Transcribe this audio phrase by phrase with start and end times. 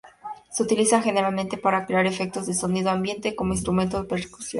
[0.49, 4.49] Se utiliza generalmente para crear efectos de sonido ambiente o como instrumento de percusión.